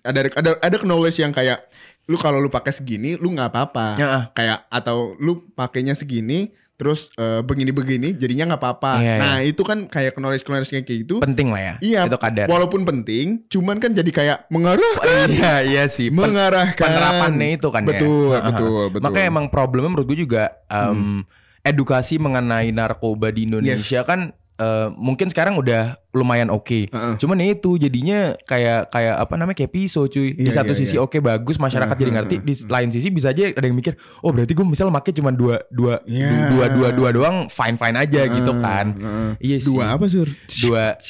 [0.03, 1.65] ada ada ada knowledge yang kayak
[2.07, 3.87] lu kalau lu pakai segini lu nggak apa-apa.
[3.99, 4.23] Heeh.
[4.33, 8.91] Kayak atau lu pakainya segini terus eh, begini-begini jadinya nggak apa-apa.
[9.01, 11.17] Iya, nah, itu kan kayak knowledge-knowledge kayak gitu.
[11.17, 11.73] Penting lah ya.
[11.81, 12.45] Iya, Itu kadar.
[12.45, 14.93] walaupun penting, cuman kan jadi kayak mengarah
[15.25, 16.13] iya iya sih.
[16.13, 18.45] Mengarahkan penerapannya itu kan betul, ya.
[18.45, 19.03] betul, betul.
[19.09, 21.25] Makanya emang problemnya menurut gue juga em,
[21.65, 24.07] edukasi mengenai narkoba di Indonesia Yes.
[24.07, 26.89] kan eh, mungkin sekarang udah lumayan oke.
[26.89, 27.13] Heeh.
[27.21, 30.33] Cuman ya itu jadinya kayak kayak apa namanya kayak pisau cuy.
[30.33, 30.99] di Iya, satu iya, sisi iya.
[30.99, 32.35] oke bagus masyarakat jadi ngerti.
[32.41, 35.61] Di lain sisi bisa aja ada yang mikir, oh berarti gue misal make cuma dua
[35.69, 36.49] dua Iya.
[36.49, 38.85] dua dua dua doang fine fine aja gitu kan.
[38.97, 39.29] heeh.
[39.39, 39.69] Iya sih.
[39.69, 40.25] dua apa sur
[40.57, 40.97] Dua.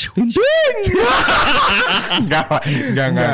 [2.18, 3.30] Enggak, enggak, enggak,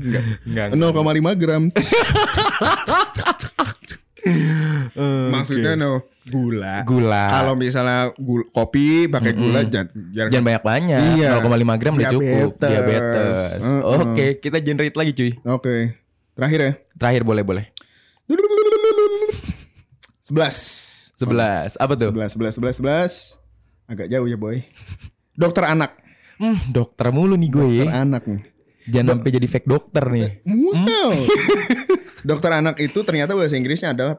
[0.00, 0.68] enggak, enggak.
[0.72, 1.62] 0,5 gram
[5.32, 7.24] maksudnya no gula Gula.
[7.30, 11.00] kalau misalnya gula, kopi pakai gula jangan jangan, Jangan banyak-banyak.
[11.16, 11.28] Iya.
[11.34, 12.50] 0,5 gram udah cukup.
[12.58, 13.62] Diabetes.
[13.62, 13.82] Heeh.
[13.82, 15.32] Oke, kita generate lagi cuy.
[15.42, 15.76] oke
[16.30, 17.64] terakhir ya Terakhir boleh boleh.
[20.20, 20.56] sebelas
[21.16, 21.76] 11.
[21.76, 22.08] Apa tuh?
[22.08, 23.12] sebelas sebelas sebelas sebelas
[23.86, 24.62] agak jauh ya boy
[25.32, 25.96] dokter anak
[26.36, 28.00] Hmm, dokter mulu nih gue dokter ya.
[28.00, 28.42] anak nih
[28.88, 30.40] Jangan sampai jadi fake dokter nih.
[30.42, 31.12] Wow.
[32.28, 34.16] dokter anak itu ternyata bahasa Inggrisnya adalah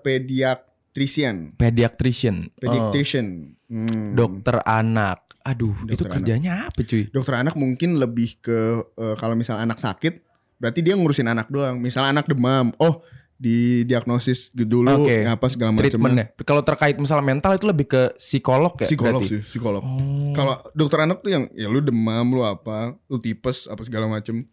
[0.91, 1.55] pediatrician.
[1.55, 2.35] Pediatrician.
[2.51, 3.27] Oh, Pediatrician.
[3.71, 4.19] Hmm.
[4.19, 5.23] dokter anak.
[5.47, 7.07] Aduh, itu Dokter kerjanya apa cuy?
[7.07, 10.21] Dokter anak mungkin lebih ke eh, kalau misal anak sakit,
[10.59, 11.79] berarti dia ngurusin anak doang.
[11.79, 13.01] Misal anak demam, oh
[13.41, 15.25] didiagnosis dulu Oke.
[15.25, 15.89] apa segala macam.
[15.89, 16.29] Treatmentnya.
[16.45, 18.85] Kalau terkait masalah mental itu lebih ke psikolog ya?
[18.85, 19.33] Psikolog berarti?
[19.33, 19.81] sih, psikolog.
[19.81, 20.29] Oh.
[20.37, 24.45] Kalau dokter anak tuh yang ya lu demam, lu apa, lu tipes apa segala macem.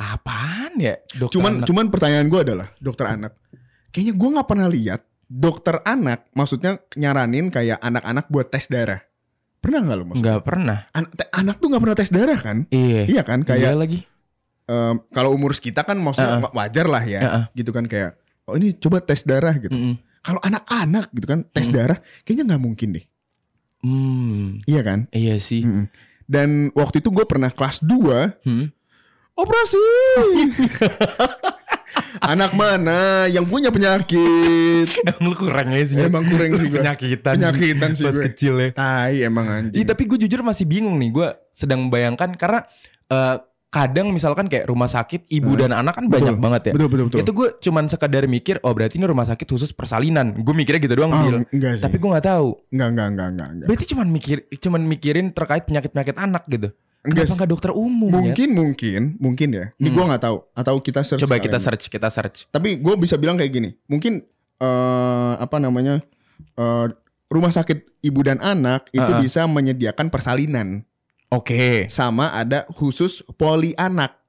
[0.00, 0.96] Apaan ya?
[1.20, 1.66] Dokter Cuman anak?
[1.68, 3.36] cuman pertanyaan gue adalah dokter anak.
[3.92, 5.00] Kayaknya gue nggak pernah lihat
[5.34, 9.02] dokter anak, maksudnya nyaranin kayak anak-anak buat tes darah.
[9.58, 10.22] Pernah nggak lo maksudnya?
[10.30, 10.78] Nggak pernah.
[10.92, 12.58] An- anak tuh nggak pernah tes darah kan?
[12.70, 13.02] Iya.
[13.10, 13.98] Iya kan Iya kayak lagi.
[14.64, 16.52] em, kalau umur kita kan maksudnya Heeh.
[16.52, 17.42] wajar lah ya, Heeh.
[17.52, 18.14] gitu kan kayak
[18.46, 19.74] oh ini coba tes darah gitu.
[19.74, 19.98] Mm-mm.
[20.20, 23.04] Kalau anak-anak gitu kan tes darah kayaknya nggak mungkin deh,
[23.80, 24.62] Hmm.
[24.64, 25.04] iya kan?
[25.10, 25.60] Iya sih.
[25.60, 25.90] Mm-mm.
[26.24, 28.72] Dan waktu itu gue pernah kelas 2 Hmm.
[29.34, 29.76] operasi.
[32.32, 34.88] anak mana yang punya penyakit?
[35.08, 35.96] Emang lu kurang ya sih.
[35.98, 36.80] Emang kurang sih gue.
[36.80, 37.34] Penyakitan.
[37.38, 38.24] Penyakitan sih Pas gue.
[38.30, 38.68] kecil ya.
[38.74, 39.76] Tai emang anjing.
[39.78, 41.10] Iya tapi gue jujur masih bingung nih.
[41.14, 42.66] Gue sedang membayangkan karena
[43.10, 43.36] eh,
[43.74, 46.72] kadang misalkan kayak rumah sakit ibu dan anak kan banyak banget ya.
[46.78, 47.18] Betul, betul, betul.
[47.26, 50.30] Itu gue cuman sekadar mikir, oh berarti ini rumah sakit khusus persalinan.
[50.46, 51.10] Gue mikirnya gitu doang,
[51.50, 51.82] enggak sih.
[51.82, 52.54] Tapi gue nggak tahu.
[52.70, 53.66] Enggak, enggak, enggak, enggak, enggak.
[53.66, 56.70] Berarti cuman mikir, cuman mikirin terkait penyakit penyakit anak gitu.
[57.04, 58.16] Enggak Kenapa nggak dokter umum ya?
[58.16, 59.64] Mungkin, mungkin, mungkin ya.
[59.76, 60.36] Ini gua nggak tahu.
[60.56, 61.20] Atau kita search.
[61.20, 62.48] Coba kita search, kita search.
[62.48, 63.70] Tapi gue bisa bilang kayak gini.
[63.92, 64.24] Mungkin
[64.56, 66.00] eh apa namanya
[66.56, 66.86] eh
[67.28, 69.20] rumah sakit ibu dan anak itu Ah, ah.
[69.20, 70.88] bisa menyediakan persalinan
[71.28, 71.90] Oke.
[71.92, 74.24] sama ada khusus poli anak.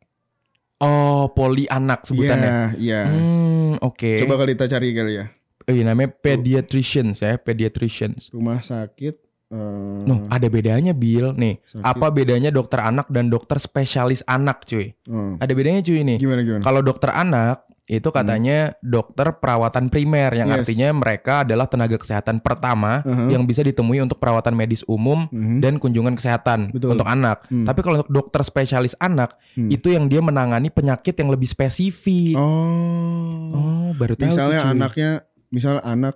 [0.84, 2.76] Oh, poli anak sebutannya.
[2.76, 3.02] Iya, iya.
[3.08, 4.20] Hmm, oke.
[4.20, 5.26] Coba kali kita cari kali ya.
[5.66, 8.30] Iya, namanya pediatricians ya, pediatricians.
[8.36, 9.25] Rumah sakit.
[9.48, 11.32] Eh, Noh, ada bedanya Bill.
[11.32, 11.82] Nih, Sakit.
[11.82, 14.94] apa bedanya dokter anak dan dokter spesialis anak, cuy?
[15.06, 15.38] oh.
[15.38, 16.16] Ada bedanya cuy ini.
[16.16, 16.62] Gimana gimana?
[16.62, 20.58] Kalau dokter anak itu katanya dokter perawatan primer yang Hmm.
[20.58, 20.66] Yes.
[20.66, 23.30] artinya mereka adalah tenaga kesehatan pertama Uh-huh.
[23.30, 25.62] yang bisa ditemui untuk perawatan medis umum Mhm.
[25.62, 26.98] dan kunjungan kesehatan Betul.
[26.98, 27.46] untuk anak.
[27.46, 27.62] Hmm.
[27.64, 29.70] Tapi kalau untuk dokter spesialis anak Hmm.
[29.70, 32.34] itu yang dia menangani penyakit yang lebih spesifik.
[32.34, 33.54] Oh.
[33.54, 34.34] Oh, baru tahu.
[34.34, 35.10] misalnya tuh, anaknya,
[35.48, 36.16] misalnya anak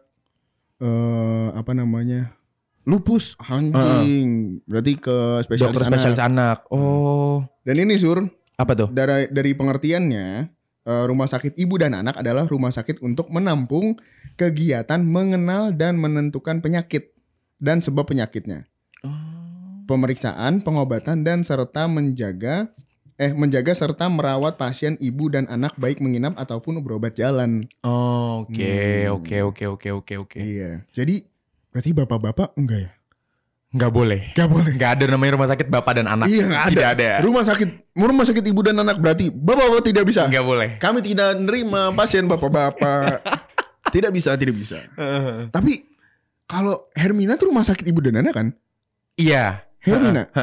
[0.80, 2.34] eh apa namanya?
[2.90, 4.60] Lupus anjing.
[4.66, 5.92] Berarti ke spesialis dokter anak.
[5.94, 6.58] spesialis anak.
[6.68, 8.26] Oh, Dan ini Sur,
[8.56, 8.90] apa tuh?
[8.90, 10.28] dari dari pengertiannya
[10.82, 13.94] eh, rumah sakit ibu dan anak adalah rumah sakit untuk menampung
[14.34, 17.14] kegiatan mengenal dan menentukan penyakit
[17.56, 18.66] dan sebab penyakitnya.
[19.00, 19.14] Oh.
[19.86, 22.74] Pemeriksaan, pengobatan dan serta menjaga
[23.16, 27.68] eh menjaga serta merawat pasien ibu dan anak baik menginap ataupun berobat jalan.
[27.82, 29.14] Oh, oke, Hmm.
[29.14, 30.40] oke, oke, oke, oke, oke.
[30.40, 30.88] Iya.
[30.90, 31.28] Jadi
[31.70, 32.92] berarti bapak-bapak enggak ya?
[33.70, 34.22] Nggak boleh.
[34.34, 34.72] Enggak boleh.
[34.74, 36.26] Nggak ada namanya rumah sakit bapak dan anak.
[36.26, 36.72] Iya, nggak ada.
[36.74, 37.10] Tidak ada.
[37.22, 40.26] Rumah sakit rumah sakit ibu dan anak berarti bapak-bapak tidak bisa.
[40.26, 40.70] Nggak boleh.
[40.82, 43.22] Kami tidak nerima pasien bapak-bapak.
[43.94, 44.82] tidak bisa, tidak bisa.
[45.54, 45.86] Tapi
[46.50, 48.48] kalau Hermina tuh rumah sakit ibu dan anak kan?
[49.14, 49.70] Iya.
[49.86, 50.34] Hermina.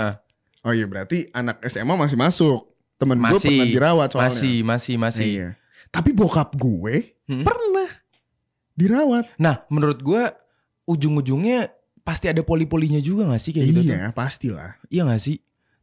[0.63, 2.71] Oh iya berarti anak SMA masih masuk.
[2.97, 3.51] Temen gue Masih.
[3.53, 4.31] pernah dirawat soalnya.
[4.33, 5.27] Masih, masih, masih.
[5.29, 5.49] Iya.
[5.91, 7.43] Tapi bokap gue Hmm.
[7.43, 7.91] pernah
[8.73, 9.35] dirawat.
[9.37, 10.31] Nah, menurut gua
[10.87, 11.71] ujung-ujungnya
[12.07, 13.97] pasti ada poli-polinya juga gak sih kayak gitu tuh?
[13.99, 14.79] iya, pastilah.
[14.87, 15.37] Iya gak sih?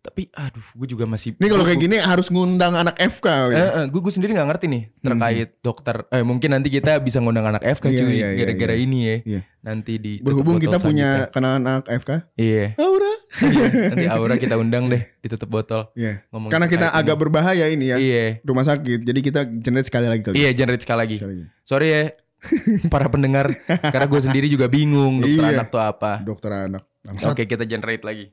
[0.04, 3.56] Tapi aduh, gue juga masih Ini kalau kayak gini harus ngundang anak FK kali.
[3.56, 5.96] Eh, eh, gue gue sendiri nggak ngerti nih terkait dokter.
[6.12, 8.84] Eh mungkin nanti kita bisa ngundang anak FK Iya, cuy iya, iya, gara-gara iya.
[8.84, 9.16] ini ya.
[9.24, 9.42] Iya.
[9.63, 12.36] Nanti di Berhubung kita punya kenalan anak FK.
[12.36, 12.76] Iya.
[12.84, 13.13] Aura.
[13.34, 15.88] Iya, nanti Aura kita undang deh ditutup botol.
[15.96, 16.28] Iya.
[16.36, 17.22] Ngomong Karena kita terkait agak ini.
[17.24, 17.98] berbahaya ini ya.
[17.98, 18.26] Iya.
[18.44, 19.00] Rumah sakit.
[19.08, 20.36] Jadi kita generate sekali lagi kali.
[20.36, 21.18] Iya, generate sekali lagi.
[21.24, 21.46] Sekali lagi.
[21.63, 22.02] Sorry ya
[22.93, 25.53] para pendengar karena gue sendiri juga bingung dokter Iya.
[25.56, 26.12] anak tuh apa.
[26.19, 26.84] Dokter anak.
[27.01, 27.32] Bangsat.
[27.32, 28.25] Oke, kita generate lagi.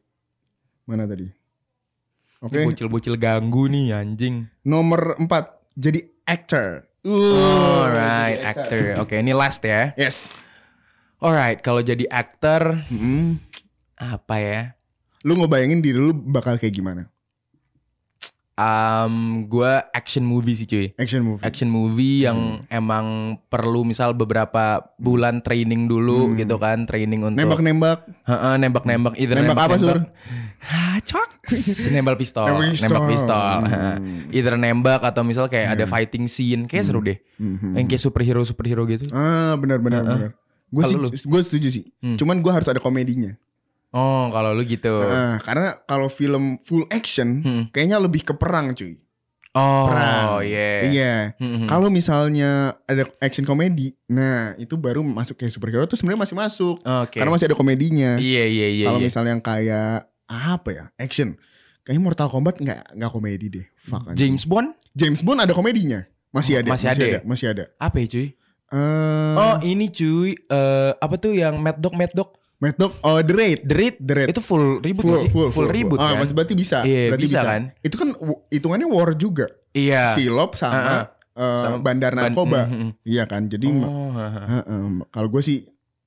[0.84, 1.26] Mana tadi?
[2.40, 2.56] Oke.
[2.56, 4.48] Ini Bocil-bocil ganggu nih anjing.
[4.62, 5.28] Nomor 4
[5.74, 6.88] jadi actor.
[7.00, 8.78] Uh, Alright, jadi actor.
[9.00, 9.92] Oke, ini last ya.
[9.94, 10.28] Yes.
[11.16, 13.40] Alright, kalau jadi aktor Mm.
[13.94, 14.62] apa ya?
[15.20, 17.12] Lu ngebayangin diri lu bakal kayak gimana?
[18.60, 20.92] Um, gue action movie sih cuy.
[21.00, 21.40] Action movie.
[21.40, 28.04] Action movie yang emang perlu misal beberapa bulan training dulu gitu kan, training untuk Nembak-nembak.
[28.28, 29.98] Heeh, nembak-nembak, either Nembak apa, Sur?
[30.60, 31.40] Hah, cok.
[31.96, 32.84] nembak pistol, Nembak pistol.
[32.92, 33.56] nembak pistol.
[33.64, 34.28] Hmm.
[34.28, 37.16] Either nembak atau misal kayak ada fighting scene, kayak seru deh.
[37.40, 37.80] Mhm.
[37.80, 39.08] Yang kayak superhero superhero gitu.
[39.08, 40.30] Ah, benar benar benar.
[40.68, 41.84] Gue sih gue setuju sih.
[42.20, 43.32] Cuman gue harus ada komedinya.
[43.90, 45.02] Oh, kalau lu gitu.
[45.02, 47.62] Nah, karena kalau film full action Hmm.
[47.70, 49.02] kayaknya lebih ke perang, cuy.
[49.50, 50.46] Oh, Perang.
[50.46, 50.70] iya.
[50.86, 51.14] Iya.
[51.42, 51.66] Hmm, hmm.
[51.66, 56.76] Kalau misalnya ada action komedi, nah itu baru masuk kayak superhero tuh sebenarnya masih masuk.
[56.78, 57.18] Oke.
[57.18, 58.14] Karena masih ada komedinya.
[58.14, 58.86] Iya, iya, iya.
[58.86, 59.06] Kalau iya.
[59.10, 60.84] misalnya yang kayak apa ya?
[60.94, 61.34] Action.
[61.82, 63.66] Kayaknya Mortal Kombat nggak nggak komedi deh.
[63.74, 64.38] Fuck anjing.
[64.38, 66.06] James Bond James Bond ada komedinya.
[66.30, 66.68] Masih Oh, ada.
[66.70, 67.20] masih ada ya?
[67.26, 67.64] Masih ada.
[67.74, 68.26] apa ya cuy?
[68.70, 72.38] Eh, Oh, ini cuy, eh apa tuh yang Mad Dog Mad Dog?
[72.60, 73.58] Mad Dog, oh The Raid.
[73.64, 73.94] The Raid.
[73.98, 74.28] The Raid.
[74.30, 75.30] Itu full ribut Full, sih?
[75.30, 76.20] full, full, ribut Ah, kan?
[76.20, 76.84] masih berarti bisa.
[76.84, 77.62] Iya, berarti bisa kan?
[77.80, 78.08] Itu kan
[78.46, 79.48] hitungannya war juga.
[79.72, 80.12] Iya.
[80.12, 82.60] Silop sama, Ah, eh, Sama bandar ban- narkoba.
[82.62, 82.90] mm, mm, mm.
[83.02, 83.42] Iya kan?
[83.46, 84.40] Jadi Oh, haha.
[84.60, 85.58] Heeh, kalau gue sih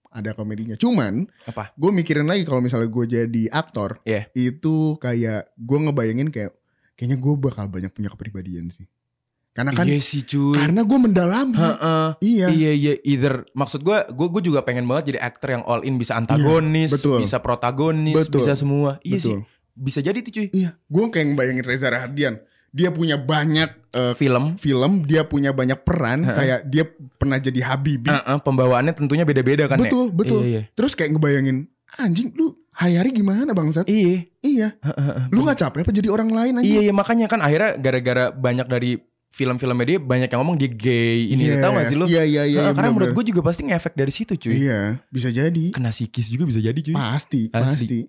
[0.07, 0.77] ada komedinya.
[0.77, 1.73] Cuman apa?
[1.73, 4.29] gue mikirin lagi kalau misalnya gue jadi aktor, Iya.
[4.31, 6.53] itu kayak gue ngebayangin kayak
[6.93, 8.85] kayaknya gue bakal banyak punya kepribadian sih.
[9.53, 10.57] Karena kan iya sih cuy.
[10.57, 11.53] karena gue mendalami.
[11.53, 12.07] Heeh.
[12.25, 12.47] Iya.
[12.49, 16.01] Iya iya either maksud gua gua gua juga pengen banget jadi aktor yang all in
[16.01, 17.17] bisa antagonis, Iya, betul.
[17.21, 18.41] bisa protagonis, Betul.
[18.41, 18.97] bisa semua.
[19.05, 19.37] Iya sih.
[19.37, 19.51] Betul.
[19.73, 20.47] Bisa jadi tuh cuy.
[20.53, 22.41] Iya, gue kayak ngebayangin Reza Rahardian.
[22.73, 26.25] Dia punya banyak eh, Film film, dia punya banyak peran.
[26.25, 26.33] Heeh.
[26.33, 26.83] Kayak dia
[27.21, 28.09] pernah jadi Habibie.
[28.09, 30.13] Heeh, pembawaannya tentunya beda-beda kan betul, ya.
[30.17, 30.41] betul.
[30.41, 30.61] Iya iya.
[30.73, 31.69] Terus kayak ngebayangin,
[32.01, 33.85] anjing lu hari-hari gimana bangsat?
[33.85, 34.25] Iya.
[34.41, 34.67] Iya.
[35.29, 36.73] Lu gak capek apa jadi orang lain anjing?
[36.73, 38.97] Iya, iya makanya kan akhirnya gara-gara banyak dari
[39.33, 42.05] film-filmnya dia banyak yang ngomong dia gay ini Yes, tahu gak sih lu?
[42.05, 42.59] Iya, iya, iya.
[42.69, 44.53] Heeh, karena menurut gue juga pasti ngefek dari situ cuy.
[44.69, 45.73] Iya, bisa jadi.
[45.73, 46.93] Kena psikis juga bisa jadi cuy.
[46.93, 47.65] Pasti, Asli.
[47.65, 47.99] pasti.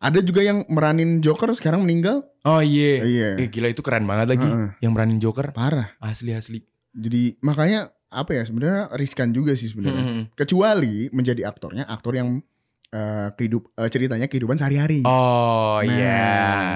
[0.00, 2.24] Ada juga yang meranin Joker sekarang meninggal.
[2.48, 3.04] Oh iya.
[3.04, 3.28] Iya.
[3.36, 4.80] Eh gila itu keren banget lagi Heeh.
[4.80, 5.52] yang beranin Joker.
[5.52, 5.92] Parah.
[6.00, 6.64] Asli asli.
[6.96, 10.00] Jadi makanya apa ya sebenarnya riskan juga sih sebenarnya.
[10.02, 10.22] Mm-mm.
[10.32, 12.40] Kecuali menjadi aktornya aktor yang
[12.90, 15.00] eh, kehidup eh, ceritanya kehidupan sehari-hari.
[15.02, 15.86] Oh Nah.
[15.86, 16.30] iya,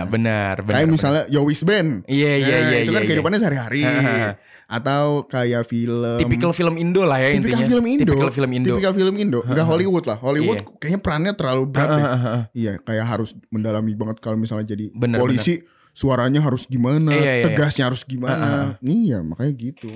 [0.04, 0.72] benar benar.
[0.72, 0.94] kayak benar.
[0.94, 2.06] misalnya Yowis Band.
[2.06, 3.08] Iya iya Nah, iya itu kan iya.
[3.08, 3.82] kehidupannya sehari-hari.
[3.82, 4.30] Heeh.
[4.64, 7.68] Atau kayak film tipikal film Indo lah ya tipikal intinya.
[7.68, 8.02] film Indo.
[8.06, 8.68] Tipikal film Indo.
[8.72, 9.40] Tipikal film Indo.
[9.42, 10.16] Enggak Hollywood lah.
[10.16, 10.70] Hollywood Iya.
[10.78, 12.40] kayaknya perannya terlalu berat heeh.
[12.54, 15.60] Iya, kayak harus mendalami banget kalau misalnya jadi Bener, polisi
[15.92, 17.44] suaranya harus gimana, Iya, iya, iya.
[17.44, 18.80] tegasnya harus gimana.
[18.80, 19.90] Iya, makanya gitu.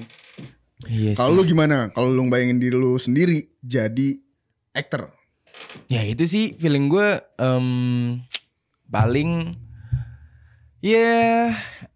[0.85, 1.91] Iya Kalau lu gimana?
[1.91, 4.15] Kalau lu bayangin diri lu sendiri jadi
[4.71, 5.11] actor.
[5.87, 7.67] Ya itu sih feeling gue em,
[8.87, 9.53] paling
[10.79, 11.53] ya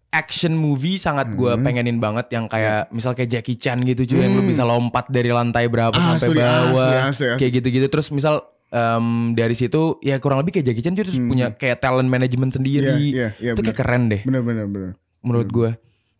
[0.09, 1.63] action movie sangat gue Hmm.
[1.63, 5.29] pengenin banget yang kayak misal kayak Jackie Chan gitu cuy yang lu bisa lompat dari
[5.29, 6.29] lantai berapa sampai Hmm.
[6.29, 7.37] Asli, bawah asli, asli, asli.
[7.39, 8.35] kayak gitu-gitu terus misal
[8.69, 12.51] em, dari situ ya kurang lebih kayak Jackie Chan cuy terus punya kayak talent management
[12.51, 12.99] sendiri Hmm.
[12.99, 14.91] Iya, iya, iya, itu kayak keren deh Bener bener bener.
[15.19, 15.69] menurut gue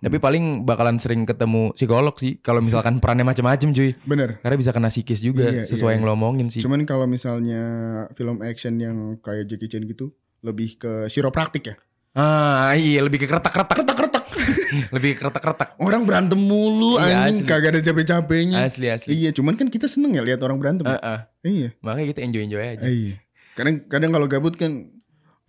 [0.03, 4.37] tapi paling bakalan sering ketemu psikolog sih kalau misalkan perannya macam-macam cuy Bener.
[4.37, 5.97] karena bisa kena psikis juga Iya, sesuai iya.
[5.97, 7.63] yang lo omongin sih Cuman kalau misalnya
[8.11, 11.75] film action yang kayak Jackie Chan gitu lebih ke chiropraktik ya.
[12.13, 14.23] ah iya lebih ke keretak-keretak keretak-keretak
[14.95, 18.61] lebih ke keretak-keretak Orang berantem mulu Iya, anjing kagak ada capek-capeknya.
[18.61, 20.85] asli asli Iya, cuman kan kita seneng ya lihat orang berantem.
[20.85, 21.19] Heeh.
[21.41, 21.69] Iya.
[21.79, 23.17] makanya kita enjoy enjoy aja Iya.
[23.53, 24.92] Kadang kadang kalau gabut kan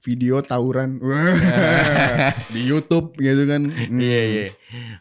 [0.05, 1.01] video tawuran
[2.55, 3.73] di YouTube gitu kan.
[3.89, 4.47] Iya iya.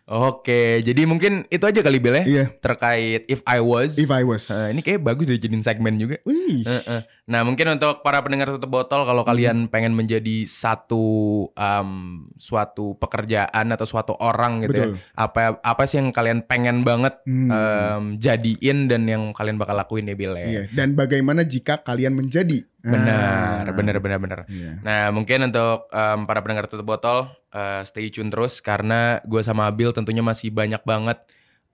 [0.06, 2.46] Oke, jadi mungkin itu aja kali Bel ya Iya.
[2.58, 3.96] terkait if I was.
[3.96, 4.48] If I was.
[4.48, 6.20] Eh, ini kayak bagus dijadiin segmen juga.
[6.24, 6.62] Wih.
[6.62, 7.02] Heeh.
[7.24, 11.04] Nah mungkin untuk para pendengar tutup botol kalau kalian pengen menjadi satu
[11.50, 11.90] um,
[12.36, 14.92] suatu pekerjaan atau suatu orang gitu Betul.
[14.92, 17.48] ya apa apa sih yang kalian pengen banget Hmm.
[17.48, 20.46] um, jadiin dan yang kalian bakal lakuin ya Bil ya.
[20.46, 20.64] Iya.
[20.70, 22.68] Dan bagaimana jika kalian menjadi?
[22.84, 23.72] Benar, Ah.
[23.72, 24.40] benar, benar, benar.
[24.46, 24.84] Iya.
[24.84, 29.70] Nah mungkin untuk um, para pendengar tutup botol uh, stay tune terus karena gue sama
[29.70, 31.22] Abil tentunya masih banyak banget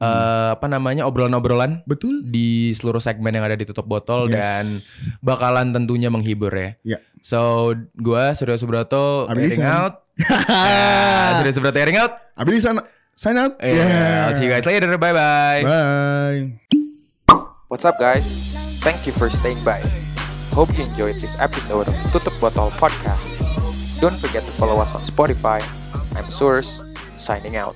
[0.04, 2.24] uh, apa namanya obrolan-obrolan Betul.
[2.28, 4.36] di seluruh segmen yang ada di tutup botol Yes.
[4.36, 4.66] dan
[5.20, 6.76] bakalan tentunya menghibur ya.
[6.84, 7.00] Iya.
[7.20, 10.04] So gua Surya Subroto airing out.
[10.20, 12.12] Nah, Surya Subroto airing out.
[12.36, 12.84] Abis sana
[13.16, 13.56] sign out.
[13.64, 14.28] Yeah.
[14.28, 14.92] I'll see you guys later.
[15.00, 15.62] Bye bye.
[15.64, 16.60] Bye.
[17.72, 18.26] What's up, guys?
[18.82, 19.80] Thank you for staying by.
[20.52, 23.39] Hope you enjoyed this episode of Tutup Botol Podcast.
[24.00, 25.60] Don't forget to follow us on Spotify.
[26.16, 26.82] I'm Source,
[27.18, 27.76] signing out.